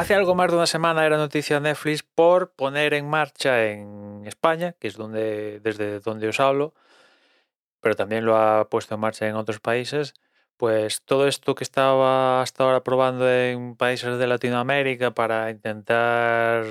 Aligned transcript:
hace 0.00 0.14
algo 0.14 0.34
más 0.34 0.50
de 0.50 0.56
una 0.56 0.66
semana 0.66 1.04
era 1.04 1.18
noticia 1.18 1.60
Netflix 1.60 2.02
por 2.02 2.52
poner 2.52 2.94
en 2.94 3.06
marcha 3.06 3.66
en 3.66 4.22
España, 4.24 4.72
que 4.80 4.88
es 4.88 4.96
donde, 4.96 5.60
desde 5.60 6.00
donde 6.00 6.28
os 6.28 6.40
hablo, 6.40 6.72
pero 7.80 7.94
también 7.94 8.24
lo 8.24 8.36
ha 8.36 8.68
puesto 8.70 8.94
en 8.94 9.00
marcha 9.00 9.28
en 9.28 9.36
otros 9.36 9.60
países, 9.60 10.14
pues 10.56 11.02
todo 11.02 11.26
esto 11.28 11.54
que 11.54 11.64
estaba 11.64 12.40
hasta 12.40 12.64
ahora 12.64 12.82
probando 12.82 13.30
en 13.30 13.76
países 13.76 14.18
de 14.18 14.26
Latinoamérica 14.26 15.10
para 15.12 15.50
intentar 15.50 16.64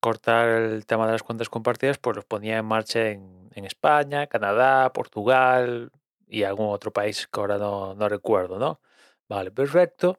cortar 0.00 0.48
el 0.48 0.86
tema 0.86 1.06
de 1.06 1.12
las 1.12 1.22
cuentas 1.22 1.50
compartidas, 1.50 1.98
pues 1.98 2.16
los 2.16 2.24
ponía 2.24 2.58
en 2.58 2.64
marcha 2.66 3.08
en, 3.10 3.50
en 3.54 3.66
España, 3.66 4.28
Canadá, 4.28 4.92
Portugal 4.94 5.90
y 6.26 6.44
algún 6.44 6.68
otro 6.70 6.90
país 6.92 7.28
que 7.30 7.40
ahora 7.40 7.58
no, 7.58 7.94
no 7.94 8.08
recuerdo, 8.08 8.58
¿no? 8.58 8.80
Vale, 9.28 9.50
perfecto. 9.50 10.18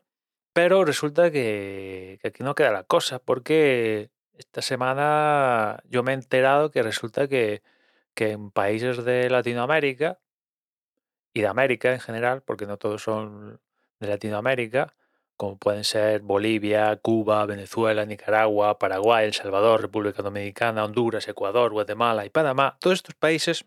Pero 0.58 0.84
resulta 0.86 1.30
que, 1.30 2.20
aquí 2.24 2.42
no 2.42 2.56
queda 2.56 2.72
la 2.72 2.82
cosa, 2.82 3.20
porque 3.20 4.10
esta 4.40 4.64
semana 4.64 5.84
yo 5.88 6.02
me 6.02 6.14
he 6.14 6.16
enterado 6.16 6.72
que 6.72 6.82
resulta 6.82 7.28
que, 7.28 7.62
que 8.16 8.32
en 8.32 8.50
países 8.50 9.06
de 9.06 9.30
Latinoamérica 9.30 10.18
y 11.32 11.42
de 11.42 11.48
América 11.48 11.94
en 11.94 12.00
general, 12.00 12.42
porque 12.42 12.66
no 12.66 12.78
todos 12.78 13.04
son 13.04 13.60
de 14.00 14.08
Latinoamérica, 14.08 14.96
como 15.36 15.60
pueden 15.60 15.84
ser 15.84 16.22
Bolivia, 16.22 16.96
Cuba, 17.04 17.46
Venezuela, 17.46 18.04
Nicaragua, 18.08 18.80
Paraguay, 18.80 19.28
El 19.28 19.36
Salvador, 19.36 19.80
República 19.80 20.24
Dominicana, 20.24 20.86
Honduras, 20.86 21.28
Ecuador, 21.28 21.72
Guatemala 21.72 22.26
y 22.26 22.32
Panamá, 22.32 22.80
todos 22.82 22.96
estos 22.96 23.14
países 23.14 23.66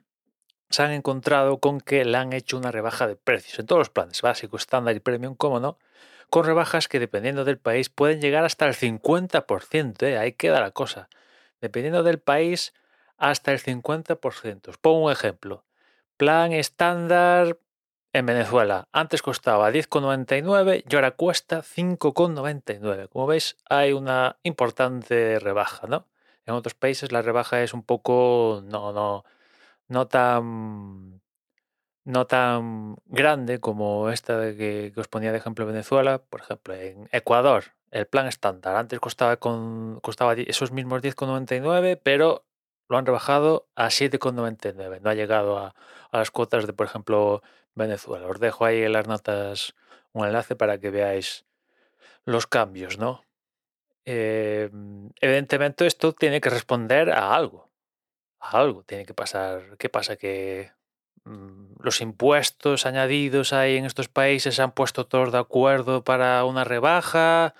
se 0.70 0.82
han 0.82 0.90
encontrado 0.90 1.60
con 1.60 1.80
que 1.80 2.04
le 2.04 2.16
han 2.16 2.32
hecho 2.32 2.58
una 2.58 2.72
rebaja 2.72 3.06
de 3.06 3.14
precios 3.14 3.60
en 3.60 3.66
todos 3.66 3.78
los 3.78 3.90
planes, 3.90 4.20
básico, 4.22 4.56
estándar 4.56 4.96
y 4.96 4.98
premium, 4.98 5.36
como 5.36 5.60
no, 5.60 5.78
con 6.30 6.44
rebajas 6.44 6.88
que 6.88 6.98
dependiendo 7.00 7.44
del 7.44 7.58
país 7.58 7.90
pueden 7.90 8.20
llegar 8.20 8.44
hasta 8.44 8.66
el 8.66 8.74
50%, 8.74 10.02
¿eh? 10.06 10.18
ahí 10.18 10.32
queda 10.32 10.60
la 10.60 10.70
cosa. 10.70 11.08
Dependiendo 11.60 12.02
del 12.02 12.18
país, 12.18 12.72
hasta 13.18 13.52
el 13.52 13.60
50%. 13.60 14.68
Os 14.68 14.78
pongo 14.78 15.06
un 15.06 15.12
ejemplo. 15.12 15.64
Plan 16.16 16.52
estándar 16.52 17.58
en 18.12 18.26
Venezuela. 18.26 18.88
Antes 18.92 19.22
costaba 19.22 19.70
10,99 19.70 20.84
y 20.88 20.94
ahora 20.94 21.12
cuesta 21.12 21.62
5,99. 21.62 23.08
Como 23.08 23.26
veis, 23.26 23.56
hay 23.68 23.92
una 23.92 24.38
importante 24.42 25.38
rebaja, 25.38 25.86
¿no? 25.86 26.06
En 26.46 26.54
otros 26.54 26.74
países 26.74 27.12
la 27.12 27.22
rebaja 27.22 27.62
es 27.62 27.74
un 27.74 27.82
poco 27.82 28.62
no, 28.64 28.92
no, 28.92 29.24
no 29.88 30.08
tan 30.08 31.19
no 32.04 32.26
tan 32.26 32.96
grande 33.06 33.60
como 33.60 34.10
esta 34.10 34.38
de 34.38 34.56
que, 34.56 34.92
os 35.00 35.08
ponía 35.08 35.32
de 35.32 35.38
ejemplo 35.38 35.66
Venezuela. 35.66 36.18
Por 36.18 36.40
ejemplo, 36.40 36.74
en 36.74 37.08
Ecuador, 37.12 37.64
el 37.90 38.06
plan 38.06 38.26
estándar 38.26 38.76
antes 38.76 39.00
costaba 39.00 39.36
con 39.38 40.00
costaba 40.00 40.34
esos 40.34 40.72
mismos 40.72 41.02
10,99, 41.02 42.00
pero 42.02 42.44
lo 42.88 42.98
han 42.98 43.06
rebajado 43.06 43.68
a 43.76 43.86
7,99. 43.86 45.00
No 45.00 45.10
ha 45.10 45.14
llegado 45.14 45.58
a, 45.58 45.74
a 46.10 46.18
las 46.18 46.30
cuotas 46.30 46.66
de, 46.66 46.72
por 46.72 46.86
ejemplo, 46.86 47.42
Venezuela. 47.74 48.26
Os 48.26 48.40
dejo 48.40 48.64
ahí 48.64 48.82
en 48.82 48.92
las 48.92 49.06
notas 49.06 49.74
un 50.12 50.26
enlace 50.26 50.56
para 50.56 50.78
que 50.78 50.90
veáis 50.90 51.44
los 52.24 52.46
cambios, 52.46 52.98
¿no? 52.98 53.24
Eh, 54.04 54.70
evidentemente 55.20 55.86
esto 55.86 56.12
tiene 56.12 56.40
que 56.40 56.50
responder 56.50 57.10
a 57.12 57.34
algo. 57.34 57.70
A 58.40 58.58
algo 58.58 58.82
tiene 58.84 59.04
que 59.04 59.14
pasar. 59.14 59.76
¿Qué 59.78 59.88
pasa? 59.88 60.16
Que 60.16 60.72
los 61.78 62.00
impuestos 62.00 62.86
añadidos 62.86 63.52
ahí 63.52 63.76
en 63.76 63.84
estos 63.84 64.08
países 64.08 64.54
se 64.54 64.62
han 64.62 64.72
puesto 64.72 65.06
todos 65.06 65.32
de 65.32 65.38
acuerdo 65.38 66.04
para 66.04 66.44
una 66.44 66.64
rebaja. 66.64 67.54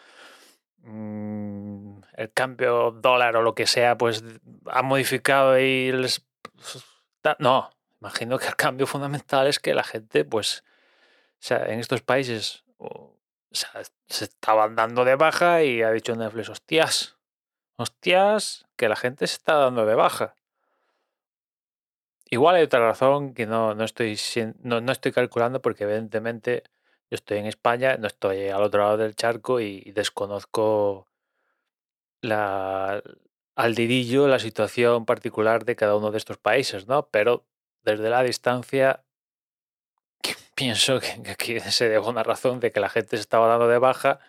Mm, 0.83 2.01
el 2.15 2.33
cambio 2.33 2.91
dólar 2.91 3.37
o 3.37 3.43
lo 3.43 3.55
que 3.55 3.67
sea, 3.67 3.97
pues 3.97 4.25
ha 4.67 4.83
modificado 4.83 5.59
y 5.59 5.93
les... 5.93 6.27
No, 7.39 7.71
imagino 8.01 8.39
que 8.39 8.49
el 8.49 8.57
cambio 8.57 8.87
fundamental 8.87 9.47
es 9.47 9.59
que 9.59 9.75
la 9.75 9.85
gente, 9.85 10.25
pues, 10.25 10.65
o 11.35 11.43
sea, 11.43 11.67
en 11.67 11.81
estos 11.81 12.03
países 12.03 12.65
se 13.51 14.25
estaban 14.25 14.77
dando 14.77 15.05
de 15.05 15.17
baja 15.17 15.63
y 15.63 15.83
ha 15.83 15.91
dicho 15.91 16.15
Netflix, 16.15 16.49
hostias, 16.49 17.17
hostias, 17.77 18.67
que 18.77 18.89
la 18.89 18.97
gente 18.97 19.27
se 19.27 19.35
está 19.35 19.55
dando 19.55 19.87
de 19.87 19.95
baja. 19.95 20.35
Igual 22.33 22.55
hay 22.55 22.63
otra 22.63 22.79
razón 22.81 23.35
que 23.35 23.45
no, 23.47 23.75
no, 23.75 23.85
estoy, 23.85 24.17
no, 24.63 24.81
no 24.81 24.93
estoy 24.93 25.11
calculando 25.11 25.61
porque 25.61 25.83
evidentemente 25.83 26.63
yo 27.11 27.17
estoy 27.17 27.39
en 27.39 27.47
España, 27.47 27.97
no 27.97 28.07
estoy 28.07 28.49
al 28.49 28.63
otro 28.63 28.83
lado 28.85 28.97
del 28.99 29.17
charco 29.17 29.61
y, 29.61 29.91
desconozco 29.93 31.09
la, 32.23 33.03
al 33.57 33.75
dedillo 33.75 34.29
la 34.29 34.39
situación 34.39 35.07
particular 35.07 35.65
de 35.65 35.75
cada 35.75 35.97
uno 35.97 36.13
de 36.13 36.19
estos 36.19 36.39
países, 36.39 36.87
¿no? 36.87 37.09
Pero 37.09 37.47
desde 37.83 38.09
la 38.11 38.23
distancia 38.23 39.03
pienso 40.55 41.01
que, 41.01 41.31
aquí 41.33 41.59
se 41.61 41.89
debe 41.89 42.07
una 42.07 42.23
razón 42.23 42.61
de 42.61 42.71
que 42.71 42.79
la 42.79 42.91
gente 42.91 43.17
se 43.17 43.23
estaba 43.23 43.49
dando 43.49 43.67
de 43.67 43.79
baja 43.79 44.21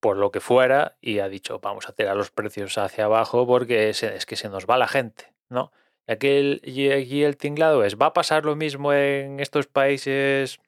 por 0.00 0.16
lo 0.16 0.32
que 0.32 0.40
fuera 0.40 0.96
y 1.00 1.20
ha 1.20 1.28
dicho 1.28 1.60
vamos 1.60 1.88
a 1.88 1.92
tirar 1.92 2.16
los 2.16 2.32
precios 2.32 2.76
hacia 2.78 3.04
abajo 3.04 3.46
porque 3.46 3.90
es 3.90 4.26
que 4.26 4.34
se 4.34 4.48
nos 4.48 4.66
va 4.66 4.76
la 4.76 4.88
gente, 4.88 5.32
¿no? 5.48 5.70
Y 6.06 6.12
aquí 6.12 6.28
el, 6.28 6.60
y 6.64 6.90
aquí 6.90 7.24
el 7.24 7.36
tinglado 7.36 7.84
es, 7.84 7.96
¿va 7.96 8.06
a 8.06 8.12
pasar 8.12 8.44
lo 8.44 8.56
mismo 8.56 8.92
en 8.92 9.40
estos 9.40 9.66
países 9.66 10.58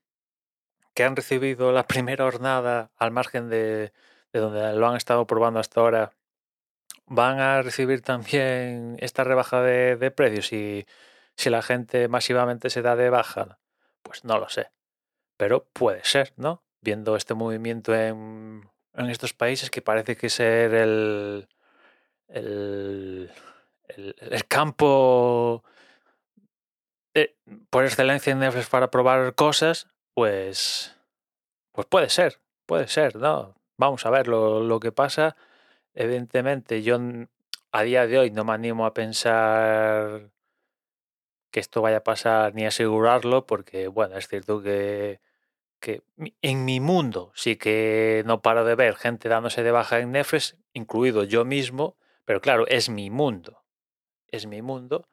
que 0.94 1.04
han 1.04 1.16
recibido 1.16 1.72
la 1.72 1.86
primera 1.88 2.24
jornada 2.24 2.90
al 2.96 3.10
margen 3.10 3.48
de, 3.48 3.92
de 4.32 4.40
donde 4.40 4.74
lo 4.74 4.88
han 4.88 4.96
estado 4.96 5.26
probando 5.26 5.60
hasta 5.60 5.80
ahora? 5.80 6.12
¿Van 7.06 7.38
a 7.38 7.62
recibir 7.62 8.02
también 8.02 8.96
esta 9.00 9.24
rebaja 9.24 9.60
de, 9.60 9.96
de 9.96 10.10
precios 10.10 10.46
si, 10.46 10.86
si 11.36 11.50
la 11.50 11.62
gente 11.62 12.08
masivamente 12.08 12.70
se 12.70 12.82
da 12.82 12.96
de 12.96 13.10
baja? 13.10 13.58
Pues 14.02 14.24
no 14.24 14.38
lo 14.38 14.48
sé, 14.48 14.70
pero 15.36 15.66
puede 15.72 16.04
ser, 16.04 16.32
¿no? 16.36 16.62
Viendo 16.80 17.16
este 17.16 17.34
movimiento 17.34 17.94
en, 17.94 18.70
en 18.94 19.10
estos 19.10 19.34
países 19.34 19.70
que 19.70 19.82
parece 19.82 20.16
que 20.16 20.30
ser 20.30 20.74
el, 20.74 21.48
el, 22.28 23.30
el- 23.88 24.46
campo 24.48 25.62
por 27.70 27.84
excelencia 27.84 28.32
en 28.32 28.40
Netflix 28.40 28.68
para 28.68 28.90
probar 28.90 29.34
cosas, 29.34 29.88
pues, 30.14 30.96
pues 31.72 31.86
puede 31.88 32.08
ser, 32.10 32.40
puede 32.66 32.88
ser, 32.88 33.16
¿no? 33.16 33.56
Vamos 33.78 34.06
a 34.06 34.10
ver 34.10 34.28
lo, 34.28 34.60
lo 34.62 34.80
que 34.80 34.92
pasa. 34.92 35.36
Evidentemente, 35.94 36.82
yo 36.82 36.98
a 37.72 37.82
día 37.82 38.06
de 38.06 38.18
hoy 38.18 38.30
no 38.30 38.44
me 38.44 38.52
animo 38.54 38.86
a 38.86 38.94
pensar 38.94 40.30
que 41.50 41.60
esto 41.60 41.82
vaya 41.82 41.98
a 41.98 42.04
pasar 42.04 42.54
ni 42.54 42.66
asegurarlo, 42.66 43.46
porque, 43.46 43.88
bueno, 43.88 44.16
es 44.16 44.28
cierto 44.28 44.62
que, 44.62 45.20
que 45.80 46.02
en 46.42 46.64
mi 46.66 46.80
mundo 46.80 47.32
sí 47.36 47.56
que 47.56 48.24
no 48.26 48.42
paro 48.42 48.64
de 48.64 48.76
ver 48.76 48.96
gente 48.96 49.28
dándose 49.30 49.64
de 49.64 49.72
baja 49.72 50.00
en 50.00 50.12
Netflix, 50.12 50.56
incluido 50.74 51.24
yo 51.24 51.44
mismo, 51.46 51.96
pero 52.26 52.40
claro, 52.42 52.66
es 52.68 52.90
mi 52.90 53.10
mundo, 53.10 53.63
es 54.28 54.46
mi 54.46 54.62
mundo, 54.62 55.08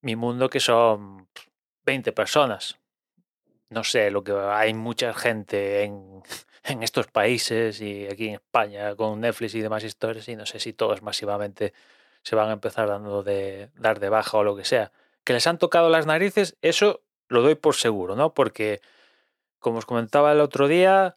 mi 0.00 0.16
mundo 0.16 0.48
que 0.48 0.60
son 0.60 1.26
pf, 1.26 1.50
20 1.84 2.12
personas. 2.12 2.78
No 3.70 3.84
sé, 3.84 4.10
lo 4.10 4.22
que 4.22 4.32
hay 4.32 4.74
mucha 4.74 5.14
gente 5.14 5.82
en, 5.84 6.22
en 6.64 6.82
estos 6.82 7.06
países 7.08 7.80
y 7.80 8.06
aquí 8.06 8.28
en 8.28 8.34
España 8.34 8.94
con 8.96 9.20
Netflix 9.20 9.54
y 9.54 9.60
demás 9.60 9.84
historias 9.84 10.28
y 10.28 10.36
no 10.36 10.46
sé 10.46 10.60
si 10.60 10.72
todos 10.72 11.02
masivamente 11.02 11.72
se 12.22 12.36
van 12.36 12.48
a 12.48 12.54
empezar 12.54 12.88
dando 12.88 13.22
de 13.22 13.70
dar 13.76 14.00
de 14.00 14.08
baja 14.08 14.38
o 14.38 14.44
lo 14.44 14.56
que 14.56 14.64
sea. 14.64 14.92
Que 15.24 15.32
les 15.32 15.46
han 15.46 15.58
tocado 15.58 15.88
las 15.90 16.06
narices, 16.06 16.56
eso 16.60 17.02
lo 17.28 17.42
doy 17.42 17.54
por 17.54 17.74
seguro, 17.74 18.16
¿no? 18.16 18.34
Porque 18.34 18.80
como 19.58 19.78
os 19.78 19.86
comentaba 19.86 20.32
el 20.32 20.40
otro 20.40 20.68
día, 20.68 21.16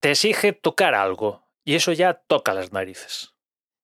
te 0.00 0.12
exige 0.12 0.52
tocar 0.52 0.94
algo 0.94 1.46
y 1.64 1.74
eso 1.74 1.92
ya 1.92 2.14
toca 2.14 2.54
las 2.54 2.72
narices. 2.72 3.34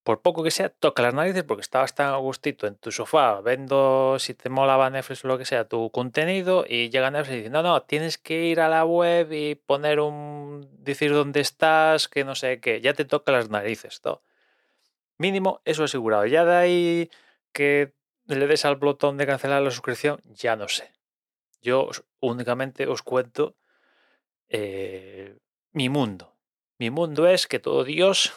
Por 0.05 0.21
poco 0.21 0.43
que 0.45 0.51
sea, 0.51 0.69
toca 0.69 1.03
las 1.03 1.15
narices 1.15 1.45
porque 1.45 1.63
estabas 1.63 1.95
tan 1.95 2.09
a 2.09 2.17
gustito 2.17 2.67
en 2.67 2.77
tu 2.77 2.93
sofá 2.93 3.41
viendo 3.41 4.19
si 4.19 4.35
te 4.35 4.51
molaba 4.51 4.91
Netflix 4.91 5.25
o 5.25 5.29
lo 5.29 5.39
que 5.39 5.47
sea 5.47 5.67
tu 5.67 5.91
contenido 5.91 6.67
y 6.69 6.91
llega 6.91 7.11
Netflix 7.11 7.33
y 7.33 7.39
dice, 7.39 7.51
no, 7.51 7.63
no, 7.63 7.83
tienes 7.83 8.19
que 8.19 8.45
ir 8.45 8.61
a 8.61 8.69
la 8.69 8.85
web 8.85 9.33
y 9.33 9.55
poner 9.55 10.01
un... 10.01 10.69
decir 10.85 11.13
dónde 11.13 11.41
estás, 11.41 12.07
que 12.09 12.23
no 12.23 12.35
sé 12.35 12.61
qué, 12.61 12.83
ya 12.83 12.93
te 12.93 13.07
toca 13.07 13.33
las 13.33 13.49
narices, 13.49 14.03
todo. 14.03 14.23
Mínimo, 15.17 15.63
eso 15.65 15.85
asegurado. 15.85 16.27
Ya 16.27 16.45
de 16.45 16.55
ahí 16.55 17.11
que 17.53 17.95
le 18.27 18.47
des 18.47 18.65
al 18.65 18.77
botón 18.77 19.17
de 19.17 19.27
cancelar 19.27 19.63
la 19.63 19.71
suscripción, 19.71 20.21
ya 20.27 20.57
no 20.57 20.69
sé. 20.69 20.93
Yo 21.63 21.89
únicamente 22.21 22.87
os 22.87 23.03
cuento 23.03 23.57
eh, 24.49 25.39
mi 25.73 25.89
mundo. 25.89 26.35
Mi 26.79 26.91
mundo 26.91 27.27
es 27.27 27.47
que 27.47 27.59
todo 27.59 27.85
Dios 27.85 28.35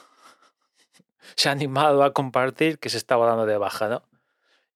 se 1.36 1.50
ha 1.50 1.52
animado 1.52 2.04
a 2.04 2.14
compartir 2.14 2.80
que 2.80 2.90
se 2.90 2.98
estaba 2.98 3.28
dando 3.28 3.46
de 3.46 3.58
baja, 3.58 3.88
¿no? 3.90 4.04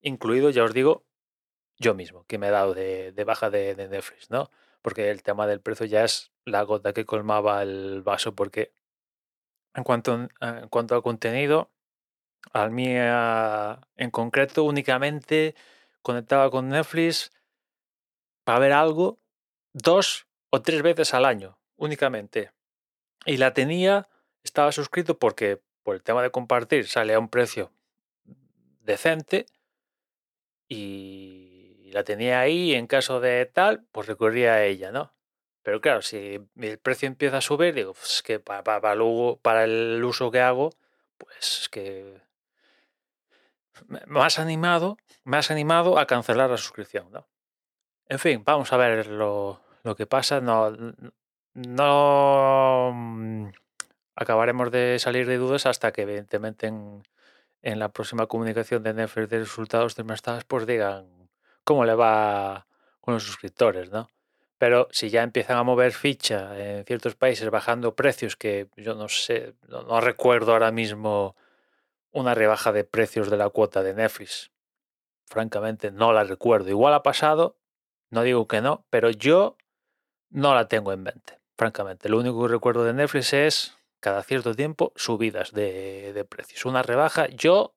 Incluido, 0.00 0.50
ya 0.50 0.64
os 0.64 0.74
digo, 0.74 1.04
yo 1.78 1.94
mismo, 1.94 2.24
que 2.26 2.38
me 2.38 2.48
he 2.48 2.50
dado 2.50 2.74
de, 2.74 3.24
baja 3.26 3.50
de, 3.50 3.74
Netflix, 3.76 4.30
¿no? 4.30 4.50
Porque 4.82 5.10
el 5.10 5.22
tema 5.22 5.46
del 5.46 5.60
precio 5.60 5.86
ya 5.86 6.04
es 6.04 6.32
la 6.44 6.62
gota 6.62 6.92
que 6.92 7.04
colmaba 7.06 7.62
el 7.62 8.02
vaso, 8.02 8.34
porque 8.34 8.72
En 9.74 9.84
cuanto, 9.84 10.28
en 10.40 10.68
cuanto 10.68 10.94
al 10.94 11.02
contenido, 11.02 11.70
al 12.52 12.70
mía 12.70 13.80
en 13.96 14.10
concreto 14.10 14.64
únicamente 14.64 15.54
conectaba 16.02 16.50
con 16.50 16.68
Netflix 16.68 17.32
para 18.44 18.58
ver 18.58 18.72
algo 18.72 19.20
dos 19.72 20.26
o 20.50 20.60
tres 20.62 20.82
veces 20.82 21.14
al 21.14 21.24
año, 21.24 21.58
únicamente. 21.76 22.52
Y 23.24 23.38
la 23.38 23.54
tenía, 23.54 24.08
estaba 24.42 24.72
suscrito 24.72 25.18
porque 25.18 25.62
por 25.82 25.94
el 25.94 26.02
tema 26.02 26.22
de 26.22 26.30
compartir 26.30 26.86
sale 26.86 27.14
a 27.14 27.18
un 27.18 27.28
precio 27.28 27.72
decente 28.80 29.46
y 30.68 31.90
la 31.92 32.04
tenía 32.04 32.40
ahí 32.40 32.74
en 32.74 32.86
caso 32.86 33.20
de 33.20 33.46
tal, 33.46 33.84
pues 33.92 34.06
recurría 34.06 34.54
a 34.54 34.64
ella, 34.64 34.90
¿no? 34.92 35.12
Pero 35.62 35.80
claro, 35.80 36.02
si 36.02 36.40
el 36.56 36.78
precio 36.78 37.06
empieza 37.06 37.38
a 37.38 37.42
subir, 37.42 37.74
digo, 37.74 37.94
pues 37.94 38.14
es 38.14 38.22
que 38.22 38.40
para, 38.40 38.64
para, 38.64 38.96
para 39.42 39.64
el 39.64 40.02
uso 40.02 40.30
que 40.30 40.40
hago, 40.40 40.70
pues 41.18 41.60
es 41.62 41.68
que 41.68 42.20
me 44.06 44.20
has 44.20 44.38
animado, 44.38 44.96
me 45.24 45.38
animado 45.48 45.98
a 45.98 46.06
cancelar 46.06 46.50
la 46.50 46.56
suscripción, 46.56 47.10
¿no? 47.12 47.28
En 48.08 48.18
fin, 48.18 48.42
vamos 48.44 48.72
a 48.72 48.76
ver 48.76 49.06
lo, 49.06 49.60
lo 49.84 49.96
que 49.96 50.06
pasa. 50.06 50.40
No, 50.40 50.72
no 51.54 52.92
mm, 52.94 53.48
acabaremos 54.14 54.70
de 54.70 54.98
salir 54.98 55.26
de 55.26 55.38
dudas 55.38 55.66
hasta 55.66 55.92
que 55.92 56.02
evidentemente 56.02 56.66
en, 56.66 57.02
en 57.62 57.78
la 57.78 57.90
próxima 57.90 58.26
comunicación 58.26 58.82
de 58.82 58.94
Netflix 58.94 59.30
de 59.30 59.38
resultados 59.40 59.94
trimestrales 59.94 60.44
pues 60.44 60.66
digan 60.66 61.06
cómo 61.64 61.84
le 61.84 61.94
va 61.94 62.66
con 63.00 63.14
los 63.14 63.24
suscriptores, 63.24 63.90
¿no? 63.90 64.10
Pero 64.58 64.86
si 64.92 65.10
ya 65.10 65.22
empiezan 65.22 65.56
a 65.56 65.64
mover 65.64 65.92
ficha 65.92 66.56
en 66.56 66.84
ciertos 66.84 67.16
países 67.16 67.50
bajando 67.50 67.96
precios 67.96 68.36
que 68.36 68.68
yo 68.76 68.94
no 68.94 69.08
sé, 69.08 69.54
no, 69.66 69.82
no 69.82 70.00
recuerdo 70.00 70.52
ahora 70.52 70.70
mismo 70.70 71.34
una 72.12 72.34
rebaja 72.34 72.70
de 72.70 72.84
precios 72.84 73.28
de 73.30 73.36
la 73.36 73.48
cuota 73.48 73.82
de 73.82 73.94
Netflix. 73.94 74.52
Francamente, 75.26 75.90
no 75.90 76.12
la 76.12 76.24
recuerdo. 76.24 76.68
Igual 76.68 76.94
ha 76.94 77.02
pasado, 77.02 77.56
no 78.10 78.22
digo 78.22 78.46
que 78.46 78.60
no, 78.60 78.84
pero 78.90 79.10
yo 79.10 79.56
no 80.30 80.54
la 80.54 80.68
tengo 80.68 80.92
en 80.92 81.02
mente, 81.02 81.40
francamente. 81.56 82.08
Lo 82.08 82.18
único 82.18 82.42
que 82.42 82.52
recuerdo 82.52 82.84
de 82.84 82.92
Netflix 82.92 83.32
es 83.32 83.76
cada 84.02 84.24
cierto 84.24 84.54
tiempo 84.54 84.92
subidas 84.96 85.52
de, 85.52 86.26
precios. 86.28 86.66
Una 86.66 86.82
rebaja, 86.82 87.28
yo, 87.28 87.76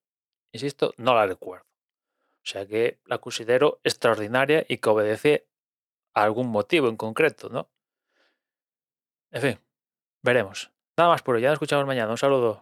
insisto, 0.52 0.94
no 0.98 1.14
la 1.14 1.28
recuerdo. 1.28 1.66
O 1.68 2.48
sea 2.48 2.66
que 2.66 3.00
la 3.06 3.20
considero 3.20 3.80
extraordinaria 3.84 4.66
y 4.68 4.78
que 4.80 4.90
obedece 4.90 5.48
a 6.16 6.24
algún 6.24 6.50
motivo 6.50 6.90
en 6.90 6.98
concreto, 6.98 7.50
¿no? 7.50 7.70
En 9.32 9.42
fin, 9.42 9.60
veremos. 10.24 10.72
Nada 10.98 11.12
más 11.12 11.22
por 11.22 11.36
hoy. 11.36 11.42
Ya 11.42 11.50
nos 11.50 11.58
escuchamos 11.58 11.86
mañana. 11.86 12.10
Un 12.12 12.18
saludo. 12.18 12.60